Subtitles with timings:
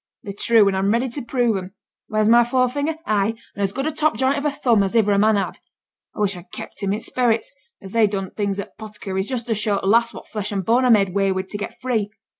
[0.23, 1.75] They're true, and I'm ready to prove 'em.
[2.07, 2.95] Where's my forefinger?
[3.05, 3.35] Ay!
[3.53, 5.59] and as good a top joint of a thumb as iver a man had?
[6.15, 9.45] I wish I'd kept 'em i' sperits, as they done things at t' 'potticary's, just
[9.45, 12.09] to show t' lass what flesh and bone I made away wi' to get free.